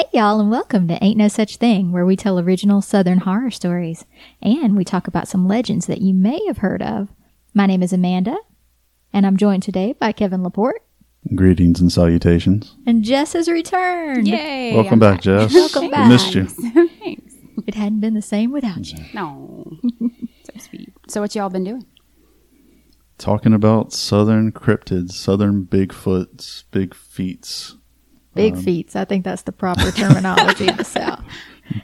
[0.00, 3.50] Hey, y'all, and welcome to Ain't No Such Thing, where we tell original Southern horror
[3.50, 4.06] stories
[4.40, 7.10] and we talk about some legends that you may have heard of.
[7.52, 8.38] My name is Amanda,
[9.12, 10.80] and I'm joined today by Kevin Laporte
[11.34, 12.76] Greetings and salutations.
[12.86, 14.26] and Jess has returned.
[14.26, 14.72] Yay!
[14.72, 15.52] Welcome I'm back, Jess.
[15.52, 16.08] Welcome We back.
[16.08, 16.46] missed you.
[16.98, 17.34] Thanks.
[17.66, 19.04] It hadn't been the same without you.
[19.12, 19.70] No,
[20.00, 20.94] so sweet.
[21.08, 21.84] So what y'all been doing?
[23.18, 27.76] Talking about southern cryptids, southern Bigfoots, big feets,
[28.34, 28.94] Big Um, feats.
[28.96, 31.22] I think that's the proper terminology in the South.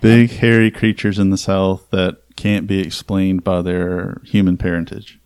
[0.01, 5.19] big hairy creatures in the south that can't be explained by their human parentage.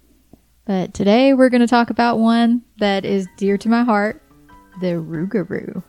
[0.67, 4.23] But today we're going to talk about one that is dear to my heart
[4.81, 5.83] the Rougarou.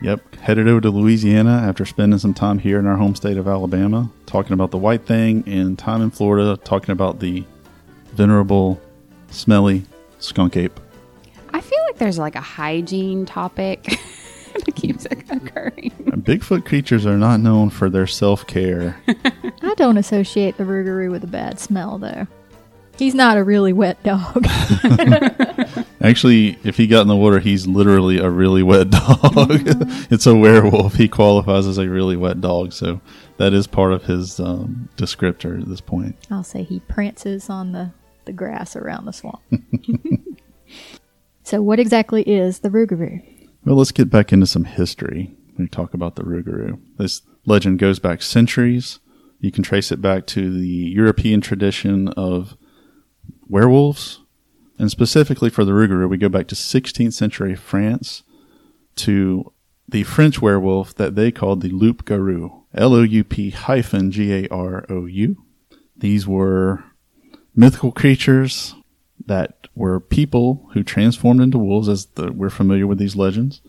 [0.00, 3.46] Yep, headed over to Louisiana after spending some time here in our home state of
[3.46, 7.44] Alabama, talking about the white thing, and time in Florida talking about the
[8.14, 8.80] venerable,
[9.30, 9.84] smelly
[10.18, 10.80] skunk ape.
[11.52, 13.96] I feel like there's like a hygiene topic
[14.52, 15.90] that keeps occurring.
[16.22, 19.00] Bigfoot creatures are not known for their self care.
[19.62, 22.26] I don't associate the Rougarou with a bad smell, though.
[22.98, 24.44] He's not a really wet dog.
[26.02, 29.62] Actually, if he got in the water, he's literally a really wet dog.
[30.10, 30.94] it's a werewolf.
[30.94, 33.00] He qualifies as a really wet dog, so
[33.38, 36.16] that is part of his um, descriptor at this point.
[36.30, 37.92] I'll say he prances on the,
[38.26, 39.40] the grass around the swamp.
[41.42, 43.31] so, what exactly is the Rougarou?
[43.64, 46.80] Well, let's get back into some history we talk about the Rougarou.
[46.96, 48.98] This legend goes back centuries.
[49.38, 52.56] You can trace it back to the European tradition of
[53.48, 54.20] werewolves,
[54.78, 58.22] and specifically for the Rougarou, we go back to 16th century France
[58.96, 59.52] to
[59.88, 64.32] the French werewolf that they called the Loup Garou, L O U P hyphen G
[64.32, 65.44] A R O U.
[65.96, 66.84] These were
[67.54, 68.74] mythical creatures
[69.26, 73.60] that were people who transformed into wolves, as the, we're familiar with these legends,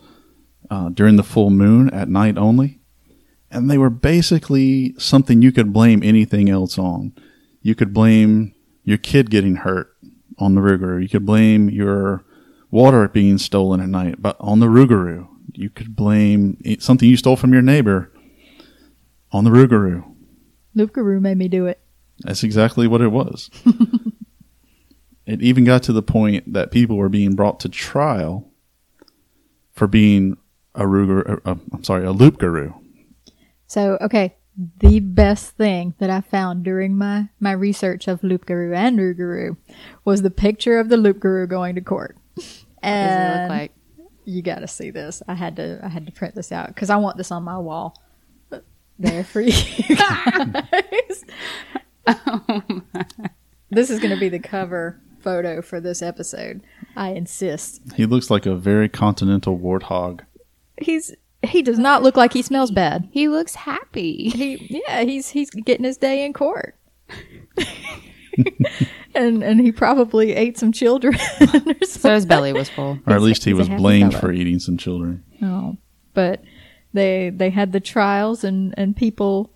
[0.70, 2.80] uh, during the full moon at night only.
[3.50, 7.12] And they were basically something you could blame anything else on.
[7.62, 9.94] You could blame your kid getting hurt
[10.38, 11.02] on the Rougarou.
[11.02, 12.24] You could blame your
[12.70, 15.28] water being stolen at night, but on the Rougarou.
[15.52, 18.10] You could blame something you stole from your neighbor
[19.30, 20.04] on the Rougarou.
[20.74, 21.80] Loup-garou made me do it.
[22.20, 23.50] That's exactly what it was.
[25.26, 28.50] it even got to the point that people were being brought to trial
[29.72, 30.36] for being
[30.74, 32.74] a Ruger, uh, I'm sorry, a loup-garou.
[33.66, 34.36] So, okay,
[34.78, 39.56] the best thing that I found during my, my research of Loup-garou and Rougarou
[40.04, 42.16] was the picture of the Loup-garou going to court.
[42.34, 43.72] What does it And look like?
[44.24, 45.22] you got to see this.
[45.28, 47.58] I had to I had to print this out because I want this on my
[47.58, 47.96] wall.
[48.98, 49.52] There for you
[49.96, 51.24] guys.
[52.06, 52.62] oh
[53.70, 56.60] this is going to be the cover photo for this episode.
[56.94, 57.80] I insist.
[57.96, 60.20] He looks like a very continental warthog.
[60.80, 63.08] He's he does not look like he smells bad.
[63.10, 64.28] He looks happy.
[64.28, 66.76] He yeah, he's he's getting his day in court.
[69.14, 71.74] and and he probably ate some children or.
[71.84, 72.98] So his belly was full.
[73.06, 74.20] Or at least he was blamed fellow.
[74.20, 75.24] for eating some children.
[75.42, 75.78] Oh,
[76.12, 76.42] but
[76.92, 79.50] they they had the trials and and people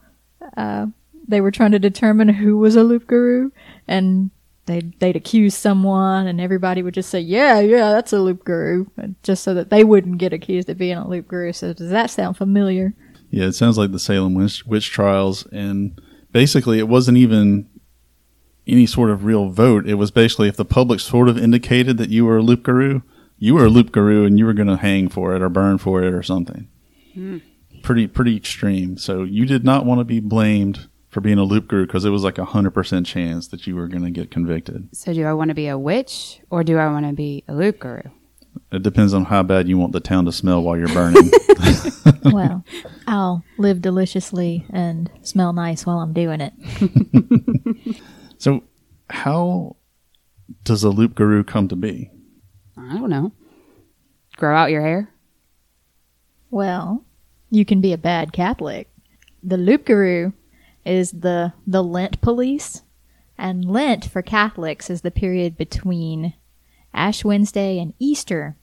[0.57, 0.87] uh,
[1.27, 3.53] they were trying to determine who was a loup-garou
[3.87, 4.31] and
[4.69, 8.87] they'd they'd accuse someone and everybody would just say yeah yeah that's a loup-garou
[9.25, 11.53] just so that they wouldn't get accused of being a loup-garou.
[11.53, 12.95] So does that sound familiar?
[13.31, 15.47] Yeah, it sounds like the Salem witch, witch trials.
[15.53, 16.01] And
[16.33, 17.69] basically, it wasn't even
[18.67, 19.87] any sort of real vote.
[19.87, 23.03] It was basically if the public sort of indicated that you were a loup-garou,
[23.39, 26.03] you were a loup-garou and you were going to hang for it or burn for
[26.03, 26.69] it or something.
[27.15, 27.39] Hmm.
[27.83, 28.99] Pretty, pretty extreme.
[28.99, 32.23] So you did not want to be blamed for being a loup-garou because it was
[32.23, 34.89] like a hundred percent chance that you were going to get convicted.
[34.93, 37.55] So do I want to be a witch or do I want to be a
[37.55, 38.11] loup-garou?
[38.71, 41.31] It depends on how bad you want the town to smell while you're burning.
[42.25, 42.65] well,
[43.07, 46.53] I'll live deliciously and smell nice while I'm doing it.
[48.39, 48.63] so
[49.09, 49.77] how
[50.65, 52.11] does a loup-garou come to be?
[52.77, 53.33] I don't know.
[54.37, 55.13] Grow out your hair?
[56.51, 57.05] Well,
[57.51, 58.91] you can be a bad Catholic.
[59.43, 60.33] The Loup-garou
[60.89, 62.83] is the the Lent police,
[63.37, 66.35] and Lent for Catholics is the period between
[66.95, 68.57] Ash Wednesday and Easter,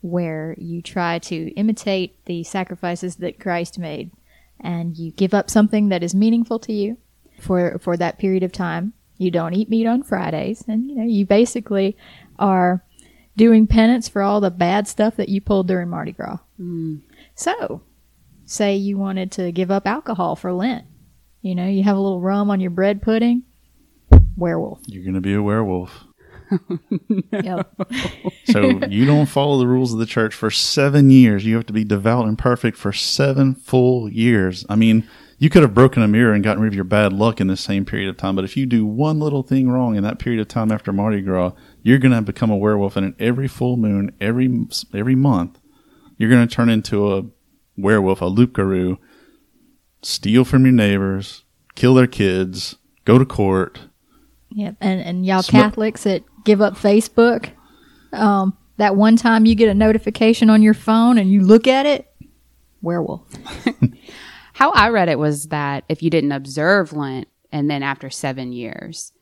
[0.00, 4.10] where you try to imitate the sacrifices that Christ made,
[4.58, 6.96] and you give up something that is meaningful to you
[7.38, 8.94] for for that period of time.
[9.18, 11.96] You don't eat meat on Fridays, and you know you basically
[12.38, 12.82] are
[13.36, 16.38] doing penance for all the bad stuff that you pulled during Mardi Gras.
[16.60, 17.00] Mm.
[17.34, 17.82] So,
[18.44, 20.84] say you wanted to give up alcohol for Lent.
[21.42, 23.44] You know, you have a little rum on your bread pudding.
[24.36, 24.80] Werewolf.
[24.86, 26.04] You're going to be a werewolf.
[27.32, 27.80] Yep.
[28.46, 31.44] So you don't follow the rules of the church for seven years.
[31.44, 34.66] You have to be devout and perfect for seven full years.
[34.68, 35.08] I mean,
[35.38, 37.56] you could have broken a mirror and gotten rid of your bad luck in the
[37.56, 38.34] same period of time.
[38.34, 41.22] But if you do one little thing wrong in that period of time after Mardi
[41.22, 41.52] Gras,
[41.82, 42.96] you're going to become a werewolf.
[42.96, 45.60] And every full moon, every every month,
[46.18, 47.22] you're going to turn into a
[47.76, 48.98] werewolf, a loup-garou,
[50.02, 51.44] steal from your neighbors,
[51.74, 53.80] kill their kids, go to court.
[54.50, 54.76] Yep.
[54.80, 57.50] And and y'all Smo- Catholics that give up Facebook,
[58.12, 61.86] um, that one time you get a notification on your phone and you look at
[61.86, 62.12] it,
[62.82, 63.22] werewolf.
[64.54, 68.52] How I read it was that if you didn't observe Lent and then after seven
[68.52, 69.12] years,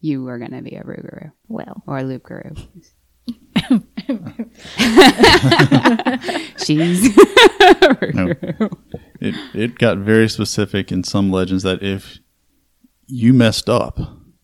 [0.00, 2.54] you were going to be a Rougarou Well, or a Loup-garou.
[6.64, 7.16] She's
[8.14, 8.34] No.
[9.20, 12.18] It it got very specific in some legends that if
[13.06, 13.98] you messed up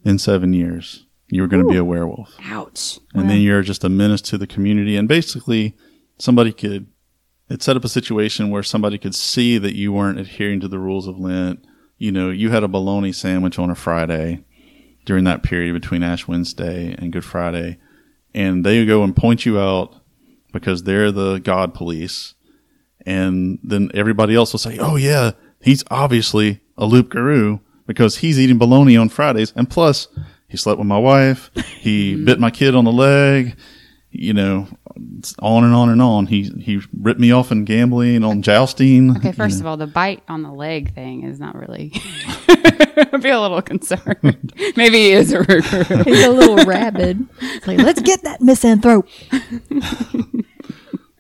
[0.04, 2.98] in seven years, you were going to be a werewolf, ouch.
[3.14, 4.96] and then you're just a menace to the community.
[4.96, 5.76] And basically,
[6.18, 6.86] somebody could
[7.48, 10.78] it set up a situation where somebody could see that you weren't adhering to the
[10.78, 11.64] rules of Lent.
[11.98, 14.44] You know, you had a bologna sandwich on a Friday
[15.04, 17.78] during that period between Ash Wednesday and Good Friday,
[18.34, 19.94] and they go and point you out
[20.52, 22.34] because they're the God police
[23.06, 28.38] and then everybody else will say, "Oh yeah, he's obviously a loop guru because he's
[28.38, 30.08] eating bologna on Fridays, and plus
[30.48, 32.24] he slept with my wife, he mm-hmm.
[32.24, 33.56] bit my kid on the leg,
[34.10, 34.68] you know,
[35.18, 36.26] it's on and on and on.
[36.26, 39.16] He he ripped me off in gambling on jousting.
[39.16, 39.62] Okay, you first know.
[39.62, 41.92] of all, the bite on the leg thing is not really.
[42.48, 44.52] I'd be a little concerned.
[44.76, 46.04] Maybe he is a Rougarou.
[46.04, 47.26] he's a little rabid.
[47.40, 49.08] It's like, let's get that misanthrope.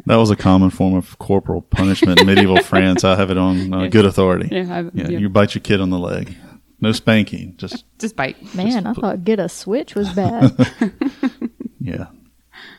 [0.06, 3.04] That was a common form of corporal punishment in medieval France.
[3.04, 4.48] I have it on uh, good authority.
[4.50, 5.18] Yeah, I- yeah, yeah.
[5.18, 6.36] you bite your kid on the leg,
[6.80, 8.54] no spanking, just Just bite.
[8.54, 10.52] Man, I thought get a switch was bad.
[11.80, 12.06] Yeah.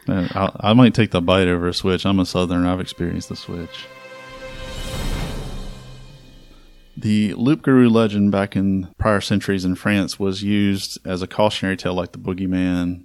[0.08, 2.06] I, I might take the bite over a switch.
[2.06, 2.68] I'm a southerner.
[2.70, 3.86] I've experienced the switch.
[6.98, 11.76] The Loup Garou legend back in prior centuries in France was used as a cautionary
[11.76, 13.05] tale like the boogeyman,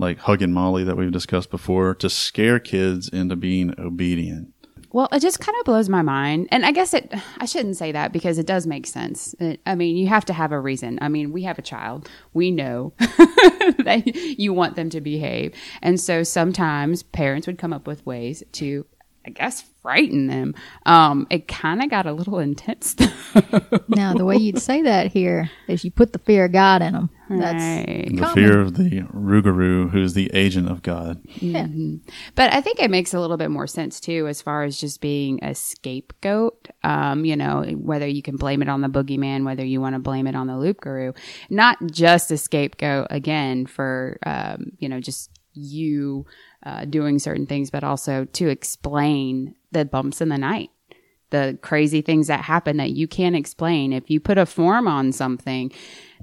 [0.00, 4.52] like hugging Molly that we've discussed before, to scare kids into being obedient.
[4.92, 6.48] Well, it just kind of blows my mind.
[6.50, 9.34] And I guess it, I shouldn't say that because it does make sense.
[9.38, 10.98] It, I mean, you have to have a reason.
[11.00, 12.08] I mean, we have a child.
[12.32, 14.02] We know that
[14.36, 15.54] you want them to behave.
[15.80, 18.84] And so sometimes parents would come up with ways to,
[19.24, 20.56] I guess, frighten them.
[20.86, 22.94] Um, it kind of got a little intense.
[22.94, 23.60] though.
[23.86, 26.94] now, the way you'd say that here is you put the fear of God in
[26.94, 27.10] them.
[27.30, 28.08] That's Right.
[28.12, 31.20] The fear of the Rougarou, who's the agent of God.
[31.36, 31.66] yeah.
[32.34, 35.00] But I think it makes a little bit more sense too, as far as just
[35.00, 36.68] being a scapegoat.
[36.82, 40.00] Um, you know, whether you can blame it on the boogeyman, whether you want to
[40.00, 41.12] blame it on the loup-garou,
[41.48, 46.26] not just a scapegoat again for, um, you know, just you
[46.64, 50.70] uh, doing certain things, but also to explain the bumps in the night.
[51.30, 53.92] The crazy things that happen that you can't explain.
[53.92, 55.72] If you put a form on something,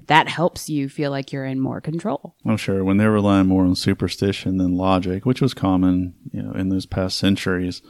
[0.06, 2.36] that helps you feel like you're in more control.
[2.46, 2.84] Oh, sure.
[2.84, 6.86] When they're relying more on superstition than logic, which was common, you know, in those
[6.86, 7.82] past centuries,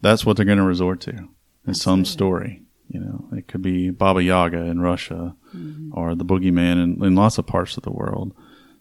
[0.00, 1.28] that's what they're going to resort to
[1.66, 2.62] in some story.
[2.88, 5.90] You know, it could be Baba Yaga in Russia mm-hmm.
[5.92, 8.34] or the boogeyman in, in lots of parts of the world.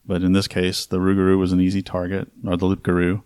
[0.06, 3.24] But in this case, the Rougarou was an easy target, or the Loup-Garou.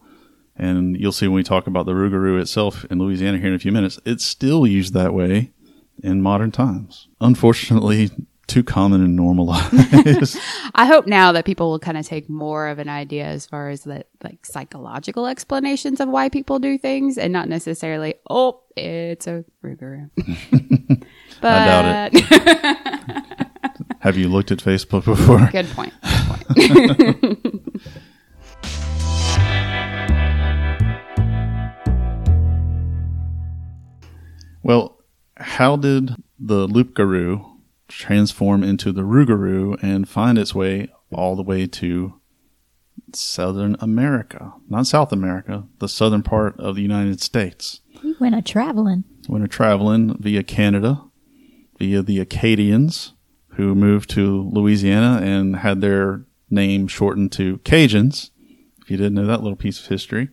[0.60, 3.60] And you'll see when we talk about the Rougarou itself in Louisiana here in a
[3.60, 5.52] few minutes, it's still used that way
[6.04, 7.08] in modern times.
[7.22, 8.12] Unfortunately,
[8.48, 10.38] too common and normalized.
[10.76, 13.70] I hope now that people will kind of take more of an idea as far
[13.70, 19.28] as the like psychological explanations of why people do things and not necessarily, oh, it's
[19.28, 20.10] a Rougarou.
[21.42, 23.26] but I doubt it.
[24.02, 25.48] Have you looked at Facebook before?
[25.52, 25.94] Good point.
[26.56, 28.06] Good point.
[34.70, 35.00] Well,
[35.36, 37.44] how did the Loup-Garou
[37.88, 42.22] transform into the Rougarou and find its way all the way to
[43.12, 44.54] Southern America?
[44.70, 47.82] Not South America, the southern part of the United States.
[47.90, 49.06] He went a traveling.
[49.26, 51.02] When they're traveling via Canada,
[51.80, 53.14] via the Acadians,
[53.54, 58.30] who moved to Louisiana and had their name shortened to Cajuns.
[58.84, 60.30] If you didn't know that little piece of history,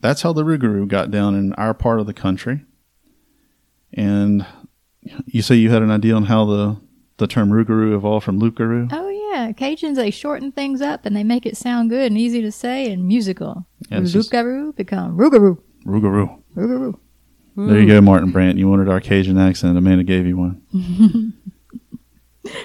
[0.00, 2.64] that's how the Rougarou got down in our part of the country.
[3.94, 4.46] And
[5.26, 6.80] you say you had an idea on how the
[7.16, 8.88] the term Rougarou evolved from Loup-Garou?
[8.92, 12.40] Oh yeah, Cajuns they shorten things up and they make it sound good and easy
[12.40, 13.66] to say and musical.
[13.90, 15.58] Yeah, Loup-garou become Rougarou.
[15.84, 16.42] Rougarou.
[16.56, 16.98] Rougarou.
[17.56, 18.58] There you go, Martin Brandt.
[18.58, 19.76] You wanted our Cajun accent.
[19.76, 20.62] Amanda gave you one.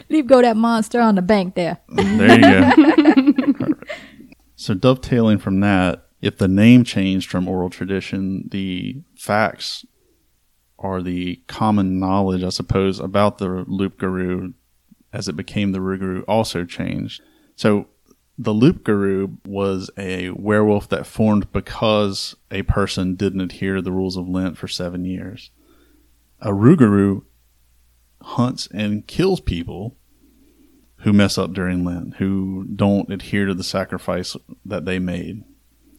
[0.09, 1.79] Leave go that monster on the bank there.
[1.89, 3.73] There you go.
[4.57, 9.85] So dovetailing from that, if the name changed from oral tradition, the facts
[10.77, 14.53] are the common knowledge, I suppose, about the Loup-garou
[15.13, 17.21] as it became the Rougarou also changed.
[17.55, 17.87] So
[18.37, 24.17] the Loup-garou was a werewolf that formed because a person didn't adhere to the rules
[24.17, 25.51] of Lent for seven years.
[26.41, 27.23] A Rougarou
[28.21, 29.95] hunts and kills people
[30.97, 35.43] who mess up during Lent, who don't adhere to the sacrifice that they made.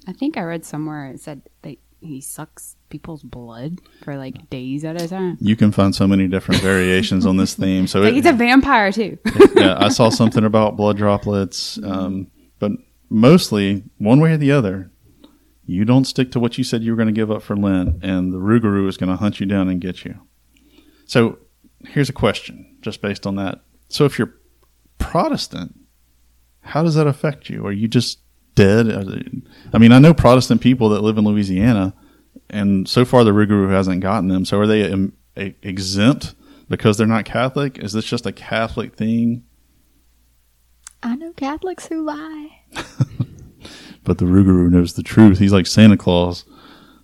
[0.06, 4.84] I think I read somewhere it said that he sucks people's blood for like days
[4.84, 5.36] at a time.
[5.40, 7.86] You can find so many different variations on this theme.
[7.86, 9.18] So Like it, he's a vampire too.
[9.54, 12.72] yeah, I saw something about blood droplets, um, but
[13.08, 14.90] mostly one way or the other,
[15.64, 17.98] you don't stick to what you said you were going to give up for Lynn,
[18.02, 20.20] and the Rougarou is going to hunt you down and get you.
[21.06, 21.38] So
[21.88, 23.60] here's a question, just based on that.
[23.88, 24.34] So if you're
[24.98, 25.78] Protestant,
[26.60, 27.66] how does that affect you?
[27.66, 28.20] Are you just
[28.56, 28.90] dead?
[29.72, 31.94] I mean, I know Protestant people that live in Louisiana,
[32.50, 34.44] and so far the Rougarou hasn't gotten them.
[34.44, 36.34] So are they um, e- exempt
[36.68, 37.78] because they're not Catholic?
[37.78, 39.44] Is this just a Catholic thing?
[41.02, 42.62] I know Catholics who lie.
[44.04, 45.40] But the Rougarou knows the truth.
[45.40, 46.44] He's like Santa Claus.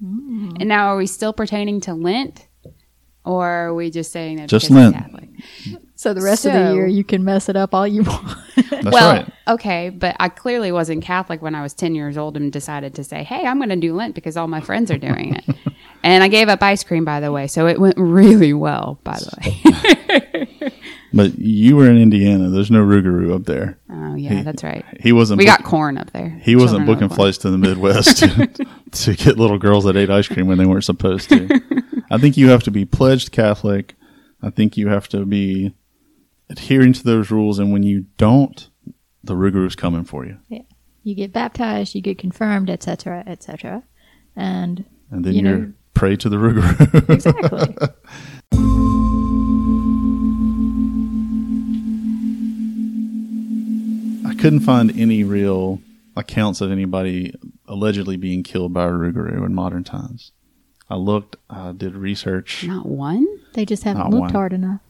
[0.00, 2.46] and now are we still pertaining to Lent?
[3.24, 4.96] Or are we just saying that Just because Lent.
[4.96, 5.28] Catholic?
[6.02, 8.36] So the rest of the year you can mess it up all you want.
[8.56, 9.32] That's well, right.
[9.46, 13.04] okay, but I clearly wasn't Catholic when I was 10 years old and decided to
[13.04, 15.44] say, hey, I'm going to do Lent because all my friends are doing it.
[16.02, 19.16] and I gave up ice cream, by the way, so it went really well, by
[19.16, 20.72] the way.
[21.14, 22.48] But you were in Indiana.
[22.48, 23.78] There's no Rougarou up there.
[23.90, 24.82] oh, yeah, that's right.
[24.98, 25.36] He wasn't.
[25.36, 26.30] We book- got corn up there.
[26.42, 30.08] He wasn't Children booking flights to the Midwest to, to get little girls that ate
[30.08, 31.60] ice cream when they weren't supposed to.
[32.10, 33.94] I think you have to be pledged Catholic.
[34.42, 35.74] I think you have to be
[36.50, 38.68] adhering to those rules, and when you don't,
[39.24, 40.62] the rigor is coming for you, Yeah.
[41.02, 43.82] you get baptized, you get confirmed, etc., etc.
[44.36, 47.08] And and then You you are know- prey to the Rougarou.
[47.10, 47.88] exactly.
[54.24, 55.80] I couldn't find any real
[56.16, 57.34] accounts of anybody
[57.66, 60.32] allegedly being killed by a Rougarou in modern times.
[60.88, 62.64] I looked, I did research.
[62.66, 63.26] Not one?
[63.54, 64.32] they just haven't Not looked one.
[64.32, 64.80] hard enough.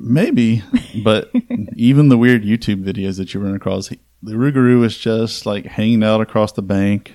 [0.00, 0.62] Maybe,
[1.02, 1.30] but
[1.76, 5.66] even the weird YouTube videos that you run across, he, the Rougarou is just like
[5.66, 7.14] hanging out across the bank.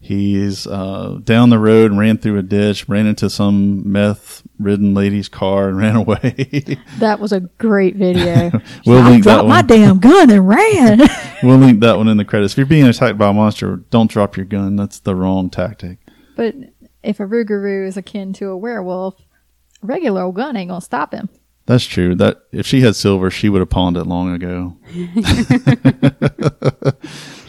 [0.00, 5.30] He's uh, down the road and ran through a ditch, ran into some meth-ridden lady's
[5.30, 6.76] car and ran away.
[6.98, 8.50] That was a great video.
[8.86, 9.66] We'll I link that dropped my one.
[9.66, 11.00] damn gun and ran.
[11.42, 12.52] we'll link that one in the credits.
[12.52, 14.76] If you're being attacked by a monster, don't drop your gun.
[14.76, 16.00] That's the wrong tactic.
[16.36, 16.54] but
[17.02, 19.14] if a Rougarou is akin to a werewolf,
[19.80, 21.30] regular old gun ain't gonna stop him.
[21.66, 22.14] That's true.
[22.14, 24.76] That if she had silver, she would have pawned it long ago.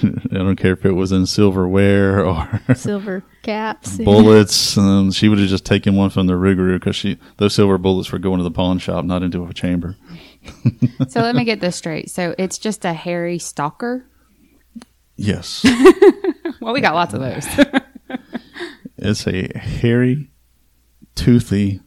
[0.03, 3.97] I don't care if it was in silverware or Silver caps.
[3.97, 4.77] bullets.
[4.77, 8.11] Um, she would have just taken one from the Rougarou because she those silver bullets
[8.11, 9.95] were going to the pawn shop, not into a chamber.
[11.09, 12.09] So let me get this straight.
[12.11, 14.05] So it's just a hairy stalker?
[15.15, 15.65] Yes,
[16.61, 17.45] Well, we got lots of those.
[18.97, 20.29] it's a hairy,
[21.15, 21.79] toothy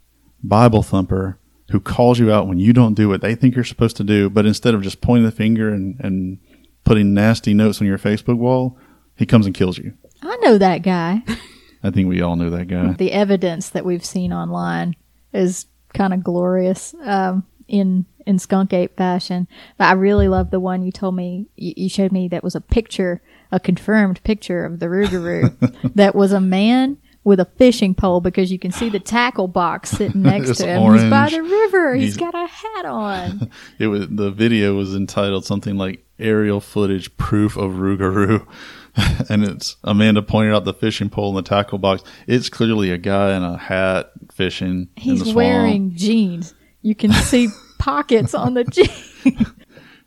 [0.43, 1.39] Bible thumper
[1.71, 4.31] who calls you out when you don't do what they think you're supposed to do.
[4.31, 6.39] But instead of just pointing the finger and, and
[6.85, 8.79] putting nasty notes on your Facebook wall,
[9.17, 9.95] he comes and kills you.
[10.23, 11.23] I know that guy.
[11.83, 12.93] I think we all know that guy.
[12.93, 14.97] The evidence that we've seen online
[15.33, 19.47] is kind of glorious um, in in skunk ape fashion.
[19.79, 22.55] But I really love the one you told me you, you showed me that was
[22.55, 23.23] a picture,
[23.53, 28.51] a confirmed picture of the Rougarou that was a man with a fishing pole because
[28.51, 30.93] you can see the tackle box sitting next to him.
[30.95, 31.95] He's by the river.
[31.95, 33.51] He's- he's got a hat on.
[33.79, 38.47] It was the video was entitled something like "Aerial Footage Proof of Rougarou,"
[39.31, 42.03] and it's Amanda pointed out the fishing pole and the tackle box.
[42.27, 44.67] It's clearly a guy in a hat fishing.
[44.69, 46.55] in the He's wearing jeans.
[46.83, 47.49] You can see
[47.79, 49.15] pockets on the jeans.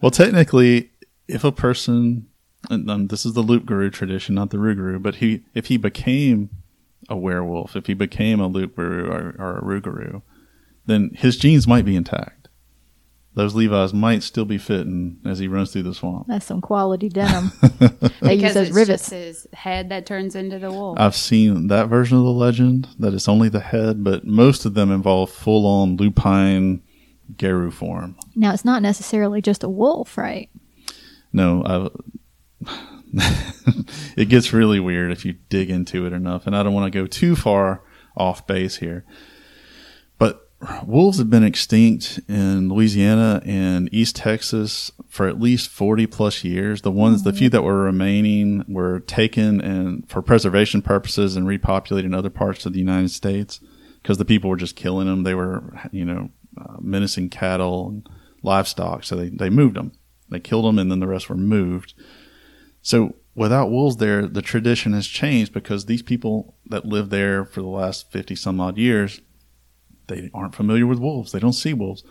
[0.02, 0.90] Well, technically,
[1.28, 2.28] if a person,
[2.70, 6.50] and um, this is the Loup-garou tradition, not the Rougarou, but he, if he became
[7.10, 10.22] a werewolf, if he became a Loup-garou or, or a Rougarou,
[10.86, 12.42] then his genes might be intact.
[13.34, 16.28] Those Levi's might still be fitting as he runs through the swamp.
[16.28, 17.54] That's some quality denim.
[18.22, 19.04] they use those it's rivets.
[19.04, 21.00] just his head that turns into the wolf.
[21.00, 24.74] I've seen that version of the legend that it's only the head, but most of
[24.74, 26.84] them involve full on lupine
[27.36, 28.18] Garu form.
[28.36, 30.50] Now it's not necessarily just a wolf, right?
[31.32, 31.64] No,
[32.66, 32.70] I,
[34.16, 37.00] it gets really weird if you dig into it enough, and I don't want to
[37.00, 37.82] go too far
[38.16, 39.06] off base here.
[40.18, 40.50] But
[40.86, 46.82] wolves have been extinct in Louisiana and East Texas for at least 40 plus years.
[46.82, 52.06] The ones, the few that were remaining were taken and for preservation purposes and repopulated
[52.06, 53.60] in other parts of the United States
[54.02, 55.24] because the people were just killing them.
[55.24, 58.10] They were, you know, uh, menacing cattle and
[58.44, 59.04] livestock.
[59.04, 59.94] So they, they moved them.
[60.30, 61.94] They killed them and then the rest were moved.
[62.82, 67.62] So without wolves there, the tradition has changed because these people that lived there for
[67.62, 69.22] the last 50 some odd years,
[70.08, 71.32] they aren't familiar with wolves.
[71.32, 72.04] They don't see wolves.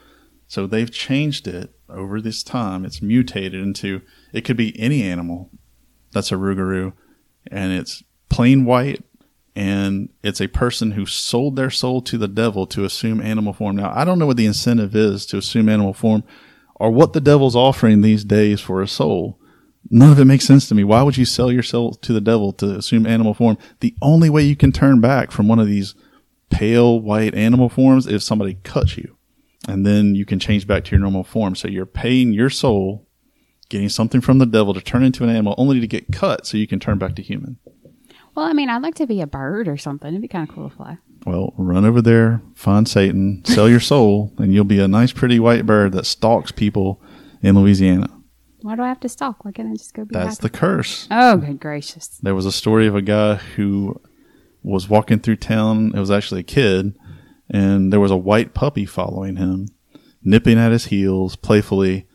[0.47, 2.85] So they've changed it over this time.
[2.85, 5.51] It's mutated into it could be any animal
[6.13, 6.93] that's a rougarou
[7.51, 9.03] and it's plain white
[9.57, 13.77] and it's a person who sold their soul to the devil to assume animal form.
[13.77, 16.25] Now, I don't know what the incentive is to assume animal form
[16.77, 19.40] or what the devil's offering these days for a soul.
[19.89, 20.85] None of it makes sense to me.
[20.85, 23.57] Why would you sell yourself to the devil to assume animal form?
[23.81, 25.95] The only way you can turn back from one of these
[26.51, 29.17] pale white animal forms is if somebody cuts you.
[29.69, 31.55] And then you can change back to your normal form.
[31.55, 33.07] So you're paying your soul,
[33.69, 36.57] getting something from the devil to turn into an animal only to get cut so
[36.57, 37.59] you can turn back to human.
[38.35, 40.09] Well, I mean, I'd like to be a bird or something.
[40.09, 40.99] It'd be kind of cool to fly.
[41.27, 45.39] Well, run over there, find Satan, sell your soul, and you'll be a nice, pretty
[45.39, 47.03] white bird that stalks people
[47.43, 48.09] in Louisiana.
[48.63, 49.45] Why do I have to stalk?
[49.45, 50.49] Why can't I just go be That's happy?
[50.49, 51.09] the curse.
[51.11, 52.09] oh, good gracious.
[52.23, 54.01] There was a story of a guy who
[54.63, 55.93] was walking through town.
[55.95, 56.95] It was actually a kid,
[57.49, 59.69] and there was a white puppy following him,
[60.23, 62.07] nipping at his heels playfully.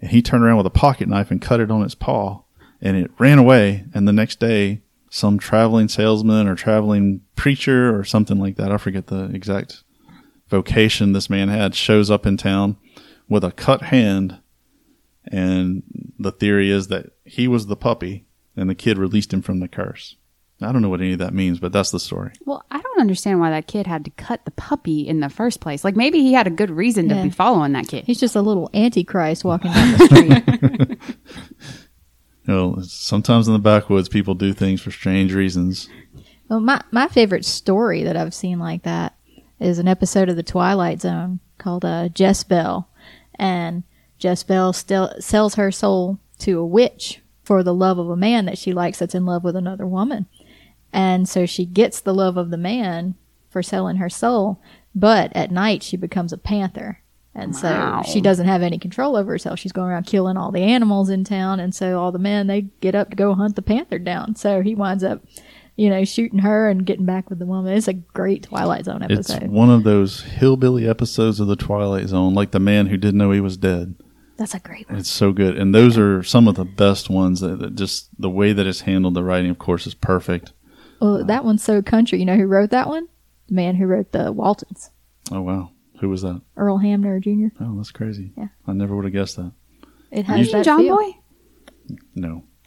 [0.00, 2.42] And he turned around with a pocket knife and cut it on its paw,
[2.80, 3.84] and it ran away.
[3.92, 4.80] And the next day,
[5.10, 9.82] some traveling salesman or traveling preacher or something like that, I forget the exact
[10.48, 12.76] vocation this man had, shows up in town
[13.28, 14.39] with a cut hand.
[15.26, 15.82] And
[16.18, 18.24] the theory is that he was the puppy
[18.56, 20.16] and the kid released him from the curse.
[20.62, 22.32] I don't know what any of that means, but that's the story.
[22.44, 25.60] Well, I don't understand why that kid had to cut the puppy in the first
[25.60, 25.84] place.
[25.84, 27.22] Like maybe he had a good reason to Yeah.
[27.22, 28.04] be following that kid.
[28.04, 30.04] He's just a little antichrist walking down the
[30.86, 30.98] street.
[32.46, 35.88] You know, sometimes in the backwoods, people do things for strange reasons.
[36.48, 39.14] well, my my favorite story that I've seen like that
[39.60, 42.88] is an episode of the Twilight Zone called uh, Jess-Belle,
[43.38, 43.82] and
[44.20, 48.58] Jess-Belle still sells her soul to a witch for the love of a man that
[48.58, 50.26] she likes that's in love with another woman,
[50.92, 53.16] and so she gets the love of the man
[53.48, 54.60] for selling her soul,
[54.94, 57.00] but at night she becomes a panther.
[57.34, 58.02] And Wow.
[58.02, 59.58] so she doesn't have any control over herself.
[59.60, 61.60] She's going around killing all the animals in town.
[61.60, 64.34] And so all the men, they get up to go hunt the panther down.
[64.34, 65.22] So he winds up,
[65.76, 67.72] you know, shooting her and getting back with the woman.
[67.72, 69.20] It's a great Twilight Zone episode.
[69.20, 69.50] It's episode.
[69.52, 73.30] one of those hillbilly episodes of the Twilight Zone, like the man who didn't know
[73.30, 73.94] he was dead.
[74.40, 74.98] That's a great one.
[74.98, 77.40] It's so good, and those are some of the best ones.
[77.40, 80.54] That, that just the way that it's handled, the writing, of course, is perfect.
[80.98, 82.20] Well, that one's so country.
[82.20, 83.08] You know who wrote that one?
[83.48, 84.88] The man who wrote the Waltons,
[85.30, 86.40] Oh wow, who was that?
[86.56, 87.48] Earl Hamner Jr.
[87.60, 88.32] Oh, that's crazy.
[88.34, 88.48] Yeah.
[88.66, 89.52] I never would have guessed that.
[90.10, 90.96] It has you that John feel.
[90.96, 91.10] Boy?
[92.14, 92.44] No.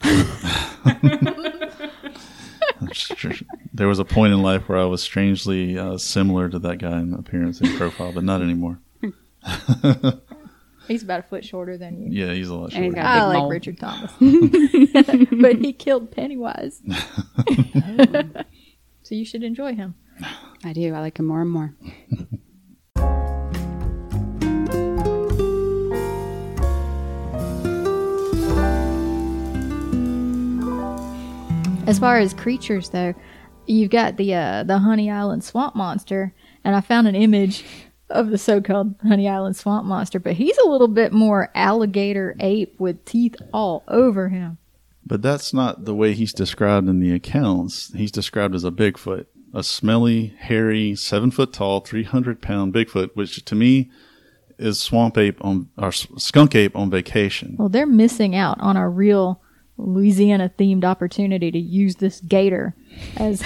[3.74, 7.00] there was a point in life where I was strangely uh, similar to that guy
[7.00, 8.78] in appearance and profile, but not anymore.
[10.88, 12.26] He's about a foot shorter than you.
[12.26, 13.02] Yeah, he's a lot And he's shorter.
[13.02, 13.50] got- I big like mole.
[13.50, 14.12] Richard Thomas,
[15.40, 16.82] but he killed Pennywise.
[19.02, 19.94] so you should enjoy him.
[20.64, 20.94] I do.
[20.94, 21.74] I like him more and more.
[31.86, 33.14] As far as creatures, though,
[33.66, 36.32] you've got the uh, the Honey Island swamp monster,
[36.64, 37.62] and I found an image
[38.10, 42.78] of the so-called Honey Island swamp monster, but he's a little bit more alligator ape
[42.78, 44.58] with teeth all over him.
[45.06, 47.92] But that's not the way he's described in the accounts.
[47.94, 53.44] He's described as a Bigfoot, a smelly, hairy, seven foot tall, 300 pound Bigfoot, which
[53.44, 53.90] to me
[54.58, 57.56] is swamp ape on, or skunk ape on vacation.
[57.58, 59.42] Well, they're missing out on a real
[59.76, 62.74] Louisiana themed opportunity to use this gator
[63.16, 63.42] as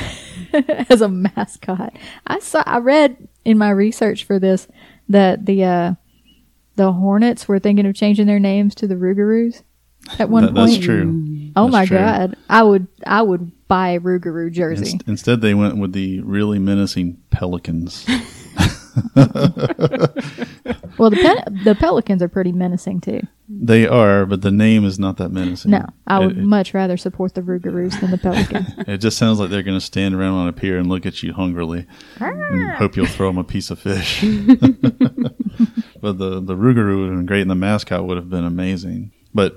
[0.91, 1.97] as a mascot.
[2.27, 4.69] I saw I read in my research for this
[5.09, 5.95] that the uh,
[6.77, 9.63] the Hornets were thinking of changing their names to the Rougarous
[10.19, 10.71] at one That- point.
[10.73, 11.25] that's true.
[11.57, 11.97] Oh That's my true.
[11.99, 14.93] god, I would I would buy a Rougarou jersey.
[14.93, 18.07] Inst- instead, they went with the really menacing pelicans.
[20.99, 23.21] well, the pe- the Pelicans are pretty menacing too.
[23.49, 25.71] they are, but the name is not that menacing.
[25.71, 28.69] No, I would It, much rather support the Rougarous than the Pelicans.
[28.89, 31.23] it just sounds like they're going to stand around on a pier and look at
[31.23, 31.87] you hungrily
[32.21, 32.75] and ah.
[32.77, 34.21] hope you'll throw them a piece of fish.
[36.01, 39.13] but the the Rougarou would have been great, and the mascot would have been amazing.
[39.35, 39.55] But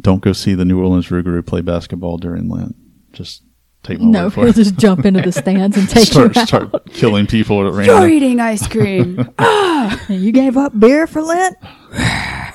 [0.00, 2.76] don't go see the New Orleans Rougarou play basketball during Lent.
[3.12, 3.42] Just
[3.82, 4.54] take my No, word for he'll it.
[4.56, 6.48] just jump into the stands and take start you out.
[6.48, 8.00] start killing people at random.
[8.00, 9.28] You're eating ice cream.
[9.38, 11.56] ah, You gave up beer for Lent?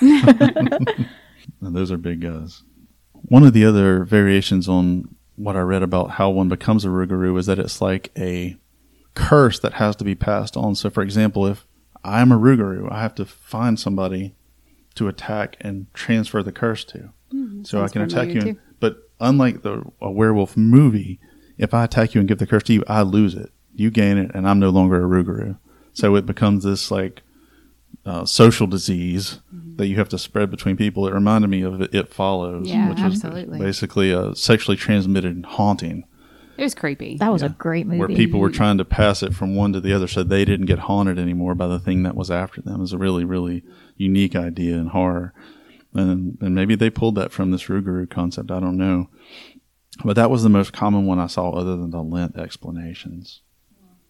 [1.62, 2.64] Those are big guys.
[3.14, 7.40] One of the other variations on what I read about how one becomes a Rougarou
[7.40, 8.58] is that it's like a
[9.16, 10.76] curse that has to be passed on.
[10.76, 11.66] So, for example, if
[12.04, 14.36] I'm a Rougarou, I have to find somebody
[14.96, 17.10] to attack and transfer the curse to.
[17.64, 18.42] so I can attack you.
[18.42, 18.60] and- too.
[18.73, 18.73] But
[19.24, 21.20] unlike the a werewolf movie,
[21.58, 23.52] if I attack you and give the curse to you, I lose it.
[23.76, 25.58] You gain it, and I'm no longer a Rougarou.
[25.94, 27.22] So it becomes this like
[28.06, 29.78] uh, social disease Mm-hmm.
[29.78, 31.08] that you have to spread between people.
[31.08, 33.58] It reminded me of It Follows, Yeah, which absolutely.
[33.60, 36.04] was basically a sexually transmitted haunting
[36.58, 37.18] It was creepy.
[37.18, 38.00] That was a great movie.
[38.00, 40.66] where people were trying to pass it from one to the other so they didn't
[40.68, 42.76] get haunted anymore by the thing that was after them.
[42.76, 43.64] It was a really, really
[43.98, 45.34] unique idea in horror.
[45.96, 48.52] And, and maybe they pulled that from this Rougarou concept.
[48.52, 49.10] I don't know.
[50.04, 53.42] But that was the most common one I saw other than the Lent explanations.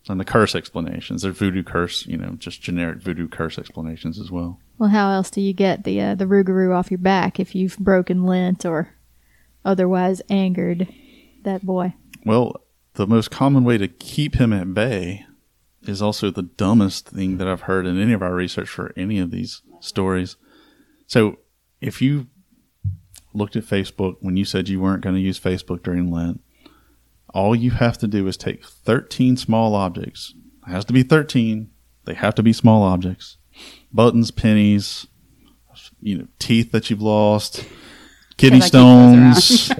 [0.09, 1.21] And the curse explanations.
[1.21, 4.59] They're voodoo curse, you know, just generic voodoo curse explanations as well.
[4.77, 7.77] Well, how else do you get the uh, the Rougarou off your back if you've
[7.77, 8.89] broken Lent or
[9.63, 10.89] otherwise angered
[11.43, 11.93] that boy?
[12.25, 12.63] Well,
[12.95, 15.25] the most common way to keep him at bay
[15.83, 19.19] is also the dumbest thing that I've heard in any of our research for any
[19.19, 20.35] of these stories.
[21.07, 21.39] So,
[21.79, 22.27] if you
[23.33, 26.41] looked at Facebook when you said you weren't going to use Facebook during Lent,
[27.33, 30.33] all you have to do is take 13 small objects.
[30.67, 31.69] It has to be 13.
[32.05, 33.37] They have to be small objects.
[33.91, 35.07] Buttons, pennies,
[36.01, 37.65] you know, teeth that you've lost,
[38.37, 39.71] kidney I keep those stones,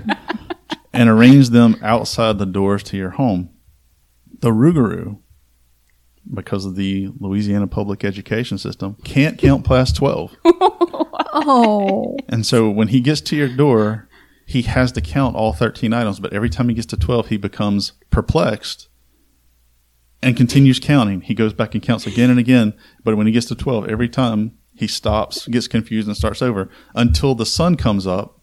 [0.94, 3.50] and arrange them outside the doors to your home.
[4.40, 5.20] The Rougarou,
[6.34, 10.36] because of the Louisiana public education system, can't count past 12.
[11.34, 14.08] Oh, And so when he gets to your door,
[14.46, 17.38] he has to count all 13 items, but every time he gets to 12, he
[17.38, 18.88] becomes perplexed
[20.22, 21.22] and continues counting.
[21.22, 24.10] He goes back and counts again and again, but when he gets to 12, every
[24.10, 28.40] time he stops, gets confused, and starts over until the sun comes up,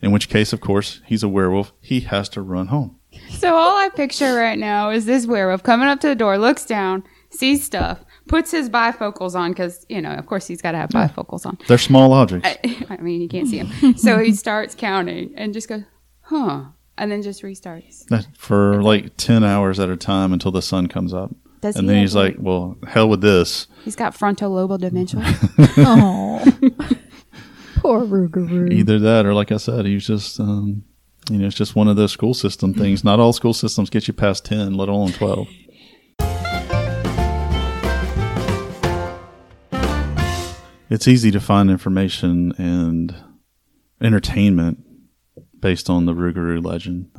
[0.00, 1.72] in which case, of course, he's a werewolf.
[1.80, 2.98] He has to run home.
[3.30, 6.64] So all I picture right now is this werewolf coming up to the door, looks
[6.64, 10.78] down, sees stuff, puts his bifocals on because you know, of course, he's got to
[10.78, 11.58] have bifocals on.
[11.66, 12.48] They're small objects.
[12.90, 13.96] I mean, you can't see them.
[13.96, 15.82] so he starts counting and just goes,
[16.20, 16.66] "Huh,"
[16.98, 18.04] and then just restarts.
[18.36, 21.34] for like 10 hours at a time until the sun comes up.
[21.60, 23.66] Does and he then he's like, well, hell with this.
[23.84, 25.20] He's got frontal lobal dementia.
[25.78, 26.44] oh,
[27.76, 28.72] poor Rougarou.
[28.72, 30.84] Either that or, like I said, he's just, um,
[31.30, 33.02] you know, it's just one of those school system things.
[33.02, 35.48] Not all school systems get you past 10, let alone 12.
[40.90, 43.14] It's easy to find information and
[44.00, 44.84] entertainment
[45.60, 47.10] based on the Rougarou legend.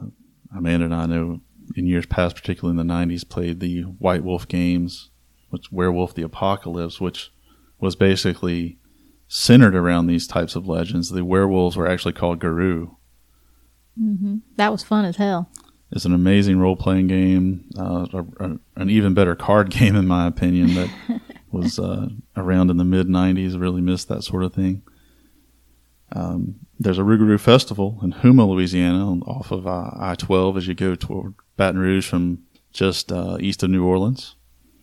[0.55, 1.41] Amanda and I know
[1.75, 5.11] in years past, particularly in the 90s, played the White Wolf games,
[5.49, 7.31] which Werewolf the Apocalypse, which
[7.79, 8.79] was basically
[9.27, 11.09] centered around these types of legends.
[11.09, 12.95] The werewolves were actually called Garou.
[14.55, 15.51] That was fun as hell.
[15.91, 20.07] It's an amazing role playing game, uh, a, a, an even better card game, in
[20.07, 20.89] my opinion, that
[21.51, 23.59] was uh, around in the mid 90s.
[23.59, 24.83] Really missed that sort of thing.
[26.11, 30.73] Um, there's a Rougarou Festival in Houma, Louisiana, off of uh, I 12 as you
[30.73, 32.39] go toward Baton Rouge from
[32.71, 34.35] just uh, east of New Orleans.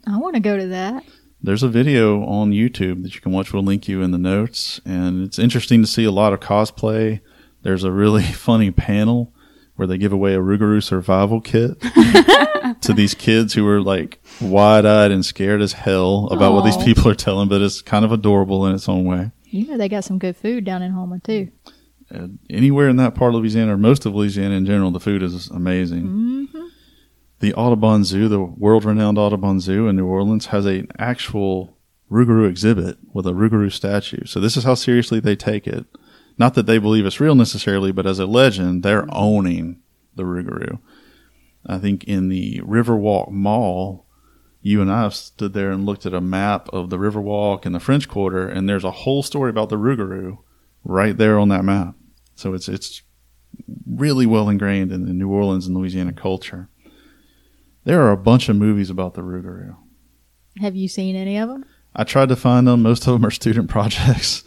[0.07, 1.05] I want to go to that.
[1.43, 3.53] There's a video on YouTube that you can watch.
[3.53, 4.81] We'll link you in the notes.
[4.85, 7.21] And it's interesting to see a lot of cosplay.
[7.63, 9.33] There's a really funny panel
[9.77, 11.81] where they give away a Rougarou survival kit
[12.81, 16.77] to these kids who are like wide eyed and scared as hell about what these
[16.79, 19.31] people are telling, but it's kind of adorable in its own way.
[19.45, 21.51] You know they got some good food down in Houma too.
[22.15, 25.23] Uh, anywhere in that part of Louisiana, or most of Louisiana in general, the food
[25.23, 26.49] is amazing.
[27.41, 31.77] The Audubon Zoo, the world renowned Audubon Zoo in New Orleans, has an actual
[32.11, 34.25] Rougarou exhibit with a Rougarou statue.
[34.25, 35.85] So this is how seriously they take it.
[36.39, 39.81] Not that they believe it's real necessarily, but as a legend, they're owning
[40.15, 40.79] the Rougarou.
[41.67, 44.07] I think in the Riverwalk Mall,
[44.61, 47.75] you and I have stood there and looked at a map of the Riverwalk and
[47.75, 50.39] the French Quarter, and there's a whole story about the Rougarou
[50.85, 51.95] right there on that map.
[52.35, 53.03] So it's it's
[53.87, 56.69] really well ingrained in the New Orleans and Louisiana culture.
[57.85, 59.77] There are a bunch of movies about the Rougarou.
[60.61, 61.65] Have you seen any of them?
[61.95, 62.83] I tried to find them.
[62.83, 64.45] Most of them are student projects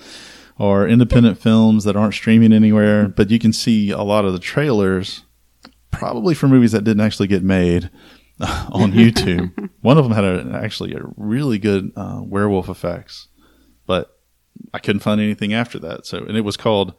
[0.59, 3.07] or independent films that aren't streaming anywhere.
[3.07, 5.23] But you can see a lot of the trailers,
[5.89, 7.89] probably for movies that didn't actually get made
[8.39, 9.69] on YouTube.
[9.81, 13.29] One of them had a, actually a really good uh, werewolf effects,
[13.87, 14.19] but
[14.73, 16.05] I couldn't find anything after that.
[16.05, 16.93] So, and it was called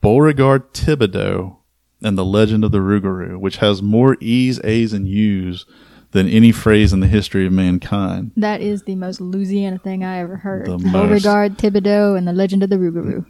[0.00, 1.58] Beauregard Thibodeau
[2.02, 5.66] and the legend of the Rougarou, which has more E's, A's, and U's
[6.12, 8.32] than any phrase in the history of mankind.
[8.36, 10.66] That is the most Louisiana thing I ever heard.
[10.66, 13.26] The Beauregard, Thibodeau, and the legend of the Rougarou.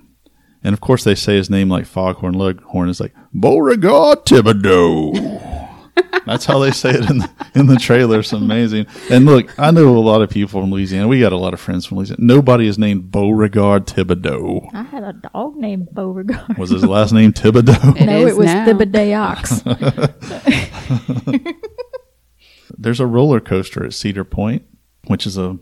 [0.65, 5.49] And of course, they say his name like Foghorn Leghorn is like Beauregard Thibodeau.
[6.27, 8.21] That's how they say it in the, in the trailer.
[8.21, 8.87] It's amazing.
[9.11, 11.09] And look, I know a lot of people from Louisiana.
[11.09, 12.23] We got a lot of friends from Louisiana.
[12.23, 14.71] Nobody is named Beauregard Thibodeau.
[14.73, 16.57] I had a dog named Beauregard.
[16.59, 18.01] Was his last name Thibodeau?
[18.01, 18.67] It no, it was now.
[18.67, 19.53] Thibodeaux.
[22.79, 24.65] There's a roller coaster at Cedar Point,
[25.07, 25.59] which is a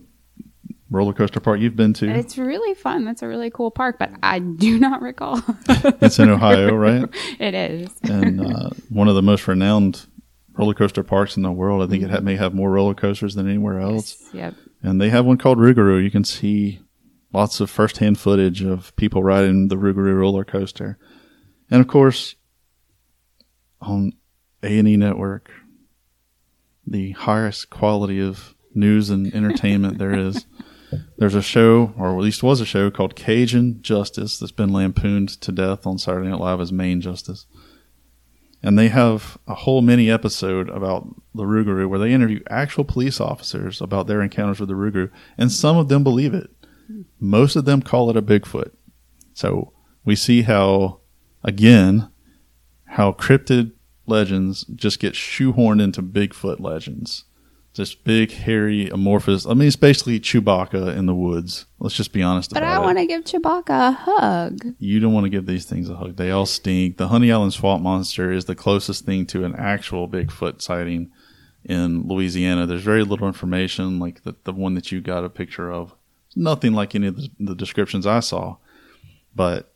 [0.91, 2.09] roller coaster park you've been to.
[2.09, 3.05] It's really fun.
[3.05, 5.41] That's a really cool park, but I do not recall.
[6.03, 7.09] It's in Ohio, right?
[7.39, 7.91] it is.
[8.03, 10.07] And uh, one of the most renowned
[10.55, 11.83] roller coaster parks in the world.
[11.83, 14.17] I think it ha- may have more roller coasters than anywhere else.
[14.33, 14.55] Yep.
[14.83, 16.03] And they have one called Rougarou.
[16.03, 16.81] You can see
[17.33, 20.99] lots of firsthand footage of people riding the Rougarou roller coaster.
[21.71, 22.35] And of course,
[23.81, 24.13] on
[24.63, 25.51] A&E Network,
[26.91, 30.47] the highest quality of news and entertainment there is.
[31.19, 35.29] There's a show, or at least was a show, called Cajun Justice that's been lampooned
[35.41, 37.47] to death on Saturday Night Live as Maine Justice.
[38.63, 43.21] And they have a whole mini episode about the Rougarou where they interview actual police
[43.21, 46.51] officers about their encounters with the Rougarou, and some of them believe it.
[47.21, 48.73] Most of them call it a Bigfoot.
[49.33, 49.73] So
[50.05, 51.01] we see how,
[51.45, 52.11] again,
[52.85, 53.73] how cryptid
[54.11, 57.25] legends just get shoehorned into Bigfoot legends.
[57.77, 59.47] This big, hairy, amorphous.
[59.47, 61.67] I mean, it's basically Chewbacca in the woods.
[61.79, 62.61] Let's just be honest about it.
[62.61, 62.85] But about I it.
[62.85, 64.75] want to give Chewbacca a hug.
[64.79, 66.17] You don't want to give these things a hug.
[66.17, 66.97] They all stink.
[66.97, 71.13] The Honey Island Swamp Monster is the closest thing to an actual Bigfoot sighting
[71.65, 72.67] in Louisiana.
[72.67, 75.95] There's very little information, like the, the one that you got a picture of.
[76.35, 78.57] Nothing like any of the, the descriptions I saw.
[79.35, 79.73] But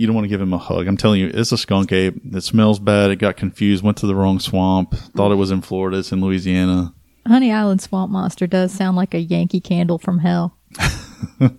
[0.00, 0.86] you don't want to give him a hug.
[0.86, 2.14] I'm telling you, it's a skunk ape.
[2.32, 3.10] It smells bad.
[3.10, 5.98] It got confused, went to the wrong swamp, thought it was in Florida.
[5.98, 6.94] It's in Louisiana.
[7.28, 10.56] Honey Island Swamp Monster does sound like a Yankee candle from hell.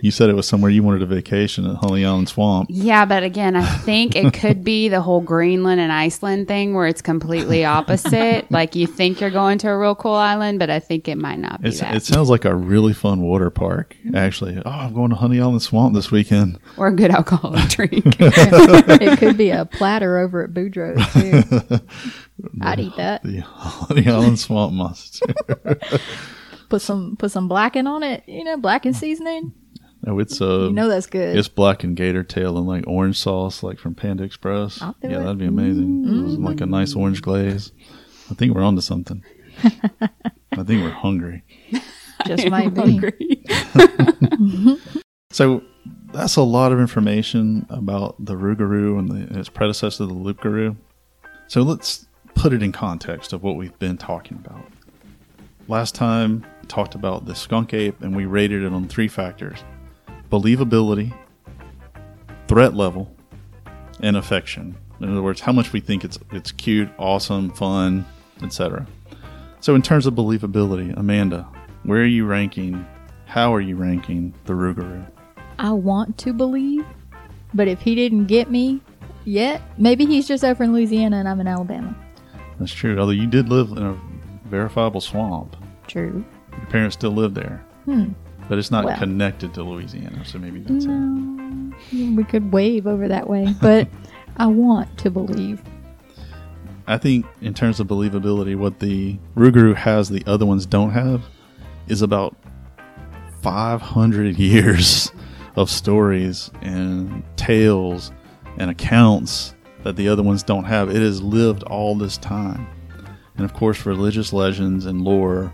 [0.00, 2.68] You said it was somewhere you wanted a vacation at Honey Island Swamp.
[2.70, 6.86] Yeah, but again, I think it could be the whole Greenland and Iceland thing where
[6.86, 8.50] it's completely opposite.
[8.50, 11.38] like you think you're going to a real cool island, but I think it might
[11.38, 11.94] not be It's, that.
[11.94, 14.14] it sounds like a really fun water park, mm-hmm.
[14.14, 14.60] actually.
[14.64, 16.58] Oh, I'm going to Honey Island Swamp this weekend.
[16.76, 18.16] or a good alcoholic drink.
[18.20, 21.80] it could be a platter over at Boudreaux's too.
[22.60, 23.22] I'd eat that.
[23.22, 25.34] The Honey Island Swamp Monster.
[26.74, 28.24] Put some put some blackened on it.
[28.26, 29.52] You know, blackened seasoning.
[30.08, 31.36] Oh, it's uh, You know that's good.
[31.36, 34.82] it's black and gator tail and like orange sauce, like from Panda Express.
[34.82, 35.20] I'll do yeah, it.
[35.20, 36.04] that'd be amazing.
[36.04, 37.70] It was like a nice orange glaze.
[38.28, 39.24] I think we're onto something.
[39.62, 41.44] I think we're hungry.
[42.26, 42.80] Just might be.
[42.80, 43.44] Hungry.
[45.30, 45.62] So
[46.12, 50.76] that's a lot of information about the Rougarou and, the, and its predecessor, the Loup-garou.
[51.48, 52.06] So let's
[52.36, 54.64] put it in context of what we've been talking about.
[55.66, 59.62] Last time we talked about the skunk ape and we rated it on three factors:
[60.30, 61.14] believability,
[62.48, 63.14] threat level,
[64.00, 64.76] and affection.
[65.00, 68.06] In other words, how much we think it's it's cute, awesome, fun,
[68.42, 68.86] etc.
[69.60, 71.48] So in terms of believability, Amanda,
[71.84, 72.86] where are you ranking?
[73.26, 75.06] How are you ranking the Rougarou?
[75.58, 76.84] I want to believe,
[77.52, 78.80] but if he didn't get me
[79.24, 81.96] yet, maybe he's just over in Louisiana and I'm in Alabama.
[82.58, 82.98] That's true.
[82.98, 83.98] Although you did live in a
[84.48, 86.24] verifiable swamp, True.
[86.56, 88.10] Your parents still live there, Hmm.
[88.48, 88.96] but it's not Well.
[88.96, 90.24] connected to Louisiana.
[90.24, 92.14] So maybe that's it.
[92.16, 93.88] We could wave over that way, but
[94.36, 95.62] I want to believe.
[96.86, 101.22] I think in terms of believability, what the Rougarou has the other ones don't have
[101.88, 102.36] is about
[103.42, 105.10] 500 years
[105.56, 108.12] of stories and tales
[108.58, 110.88] and accounts that the other ones don't have.
[110.90, 112.66] It has lived all this time.
[113.36, 115.52] And of course, religious legends and lore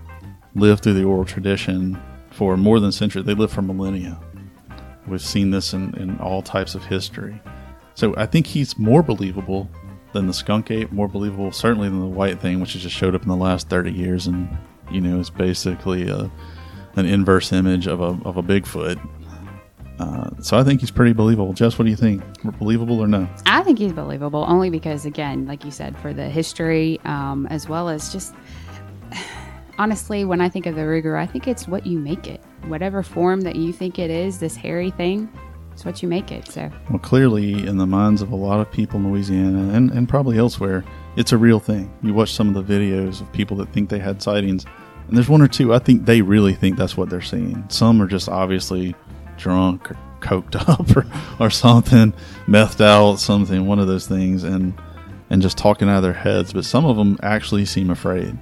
[0.55, 3.23] live through the oral tradition for more than a century.
[3.23, 4.19] They lived for millennia.
[5.07, 7.41] We've seen this in, in all types of history.
[7.95, 9.69] So I think he's more believable
[10.13, 13.15] than the skunk ape, more believable certainly than the white thing, which has just showed
[13.15, 14.49] up in the last 30 years and,
[14.91, 16.31] you know, is basically a,
[16.97, 19.01] an inverse image of a, of a Bigfoot.
[19.99, 21.53] Uh, so I think he's pretty believable.
[21.53, 22.23] Jess, what do you think?
[22.59, 23.29] Believable or no?
[23.45, 27.69] I think he's believable only because, again, like you said, for the history, um, as
[27.69, 28.35] well as just
[29.81, 32.43] honestly, when I think of the Rougarou, I think it's what you make it.
[32.67, 35.27] Whatever form that you think it is, this hairy thing,
[35.73, 36.47] it's what you make it.
[36.49, 40.07] So Well, clearly, in the minds of a lot of people in Louisiana and, and
[40.07, 40.85] probably elsewhere,
[41.17, 41.91] it's a real thing.
[42.03, 44.67] You watch some of the videos of people that think they had sightings,
[45.09, 47.65] and there's one or two, I think they really think that's what they're seeing.
[47.71, 48.95] Some are just obviously
[49.39, 51.07] drunk or coked up or,
[51.43, 52.13] or something,
[52.47, 54.79] methed out, something, one of those things, and
[55.31, 56.53] and just talking out of their heads.
[56.53, 58.37] But some of them actually seem afraid,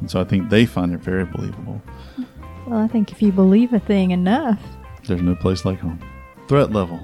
[0.00, 1.80] and so I think they find it very believable.
[2.66, 4.60] Well, I think if you believe a thing enough,
[5.06, 6.00] There's no place like home.
[6.48, 7.00] Threat level.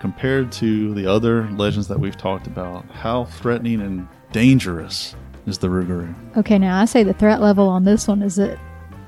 [0.00, 5.68] Compared to the other legends that we've talked about, how threatening and dangerous is the
[5.68, 6.14] Rougarou?
[6.36, 8.58] Okay, now I say the threat level on this one is at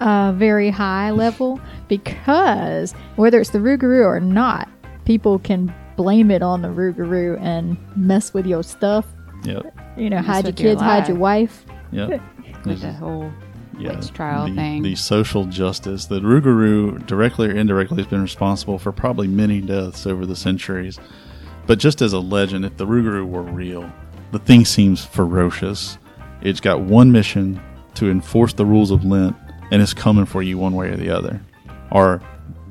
[0.00, 4.68] a very high level because whether it's the Rougarou or not,
[5.04, 9.06] people can blame it on the Rougarou and mess with your stuff.
[9.44, 9.78] Yep.
[9.96, 11.64] You know, Mess hide your with your kids, hide your wife.
[11.92, 12.20] Yep.
[12.66, 13.32] with the whole
[13.78, 14.82] yeah, witch trial the, thing.
[14.82, 16.06] The social justice.
[16.06, 20.98] The Rougarou, directly or indirectly, has been responsible for probably many deaths over the centuries.
[21.66, 23.90] But just as a legend, if the Rougarou were real,
[24.32, 25.98] the thing seems ferocious.
[26.42, 27.60] It's got one mission
[27.94, 29.36] to enforce the rules of Lent,
[29.70, 31.40] and it's coming for you one way or the other.
[31.90, 32.22] Or,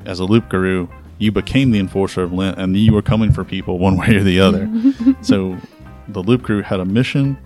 [0.05, 3.79] as a Loup-Garou, you became the enforcer of Lent, and you were coming for people
[3.79, 4.69] one way or the other.
[5.21, 5.58] so,
[6.08, 7.38] the Loup-Garou had a mission,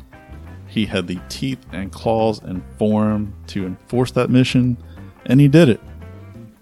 [0.70, 4.78] he had the teeth and claws and form to enforce that mission,
[5.26, 5.82] and he did it.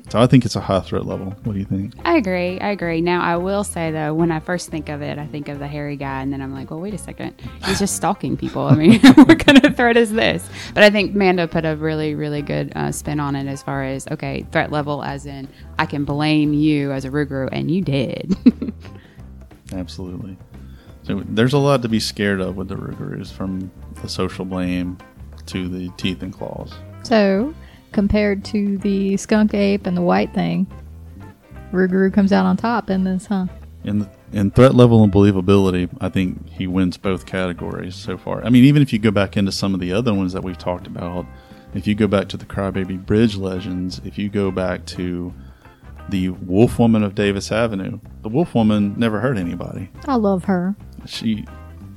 [0.09, 1.35] So I think it's a high threat level.
[1.43, 1.93] What do you think?
[2.05, 2.57] I agree.
[2.61, 3.01] I agree.
[3.01, 5.67] Now, I will say though, when I first think of it, I think of the
[5.67, 7.35] hairy guy, and then I'm like, well, wait a second.
[7.65, 8.63] He's just stalking people.
[8.63, 10.47] I mean, what kind of threat is this?
[10.73, 13.83] But I think Mando put a really, really good uh, spin on it as far
[13.83, 17.81] as okay, threat level, as in I can blame you as a Rougarou, and you
[17.81, 18.33] did.
[19.73, 20.37] Absolutely.
[21.07, 24.97] There's a lot to be scared of with the Rougarous, from the social blame
[25.47, 26.73] to the teeth and claws.
[27.03, 27.53] So,
[27.91, 30.67] compared to the skunk ape and the white thing,
[31.71, 33.47] Rougarou comes out on top in this, huh?
[33.83, 38.43] In the, in threat level and believability, I think he wins both categories so far.
[38.43, 40.57] I mean, even if you go back into some of the other ones that we've
[40.57, 41.25] talked about,
[41.73, 45.33] if you go back to the Crybaby Bridge legends, if you go back to
[46.09, 49.89] the Wolf Woman of Davis Avenue, the Wolf Woman never hurt anybody.
[50.05, 50.75] I love her.
[51.07, 51.45] She,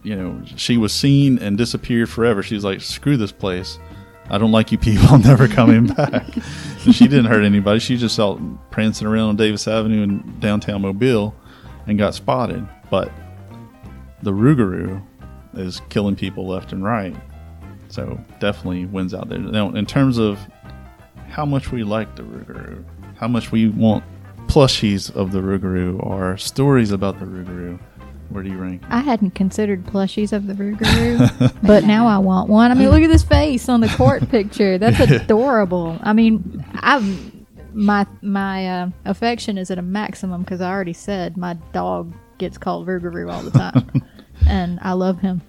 [0.02, 2.42] you know, she was seen and disappeared forever.
[2.42, 3.78] She was like, "Screw this place.
[4.28, 5.08] I don't like you people.
[5.10, 6.26] I'm never coming back."
[6.80, 7.78] She didn't hurt anybody.
[7.78, 11.34] She just out prancing around on Davis Avenue in downtown Mobile
[11.86, 12.66] and got spotted.
[12.90, 13.12] But
[14.22, 15.04] the Rougarou
[15.52, 17.14] is killing people left and right.
[17.88, 19.38] So definitely wins out there.
[19.38, 20.38] Now, in terms of
[21.28, 22.84] how much we like the Rougarou,
[23.16, 24.04] how much we want
[24.46, 27.78] plushies of the Rougarou or stories about the Rougarou,
[28.30, 28.82] where do you rank?
[28.88, 32.70] I hadn't considered plushies of the Rougarou, but now I want one.
[32.70, 34.78] I mean, look at this face on the court picture.
[34.78, 35.98] That's adorable.
[36.02, 37.00] I mean, I
[37.72, 42.56] my my uh, affection is at a maximum because I already said my dog gets
[42.58, 44.04] called Rougarou all the time,
[44.46, 45.42] and I love him.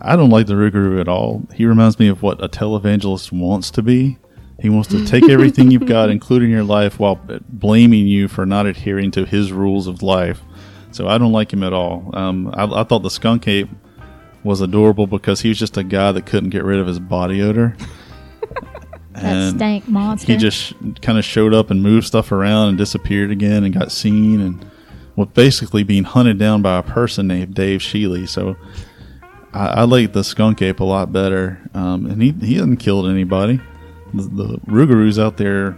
[0.00, 1.46] I don't like the Rougarou at all.
[1.54, 4.18] He reminds me of what a televangelist wants to be.
[4.60, 8.66] He wants to take everything you've got, including your life, while blaming you for not
[8.66, 10.40] adhering to his rules of life.
[10.92, 12.10] So I don't like him at all.
[12.14, 13.68] Um, I, I thought the skunk ape
[14.44, 17.42] was adorable because he was just a guy that couldn't get rid of his body
[17.42, 17.76] odor.
[19.14, 20.32] That stank monster.
[20.32, 23.92] he just kind of showed up and moved stuff around and disappeared again and got
[23.92, 24.64] seen and
[25.16, 28.26] was basically being hunted down by a person named Dave Shealy.
[28.26, 28.56] So
[29.52, 31.60] I, I like the skunk ape a lot better.
[31.74, 33.60] Um, and he, he hasn't killed anybody.
[34.14, 35.76] The, the Rougarou's out there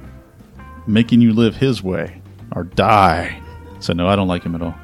[0.86, 2.22] making you live his way
[2.54, 3.42] or die.
[3.80, 4.76] So no, I don't like him at all.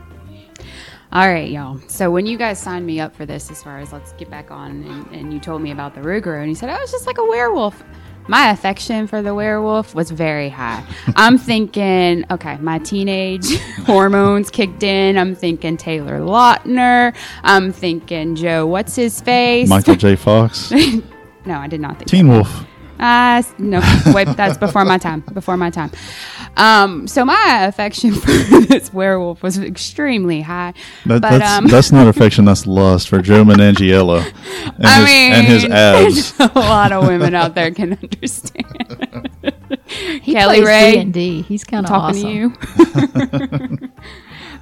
[1.13, 1.81] All right, y'all.
[1.89, 4.53] So when you guys signed me up for this, as far as let's get back
[4.53, 7.05] on, and, and you told me about the Ruger, and you said, oh, was just
[7.05, 7.83] like a werewolf.
[8.29, 10.85] My affection for the werewolf was very high.
[11.17, 15.19] I'm thinking, okay, my teenage hormones kicked in.
[15.19, 17.13] I'm thinking Taylor Lautner.
[17.43, 19.69] I'm thinking Joe, what's his face?
[19.69, 20.15] Michael J.
[20.21, 22.09] Fox, no, I did not think.
[22.09, 22.67] Teen Wolf.
[23.01, 23.81] Uh, no,
[24.15, 25.25] wait, that's before my time.
[25.33, 25.91] Before my time.
[26.57, 30.75] Um, so my affection for this werewolf was extremely high.
[31.07, 32.45] That, but that's um, that's not affection.
[32.45, 34.21] That's lust for Joe Manganiello
[34.65, 35.65] and, I his, mean, and his
[36.39, 36.55] abs.
[36.55, 39.31] a lot of women out there can understand.
[40.21, 41.43] he Kelly plays Ray, D&D.
[41.43, 42.59] He's kind of talking awesome.
[43.39, 43.91] to you.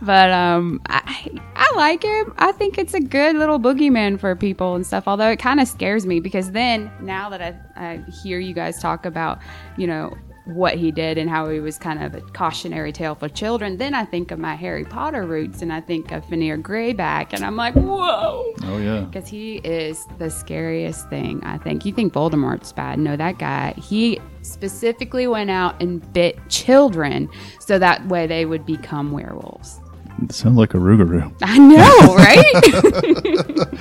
[0.03, 2.35] but um, I I like him.
[2.39, 5.05] I think it's a good little boogeyman for people and stuff.
[5.09, 8.81] Although it kind of scares me because then now that I, I hear you guys
[8.81, 9.39] talk about,
[9.77, 10.17] you know.
[10.49, 13.77] What he did and how he was kind of a cautionary tale for children.
[13.77, 17.45] Then I think of my Harry Potter roots and I think of Fenrir Greyback, and
[17.45, 19.01] I'm like, whoa, Oh yeah.
[19.03, 21.85] because he is the scariest thing, I think.
[21.85, 22.99] You think Voldemort's bad.
[22.99, 27.29] No, that guy, he specifically went out and bit children
[27.61, 29.81] so that way they would become werewolves.
[30.23, 31.31] It sounds like a Rougarou.
[31.43, 32.15] I know,
[33.77, 33.79] right?